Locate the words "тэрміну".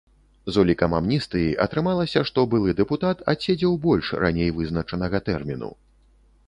5.31-5.71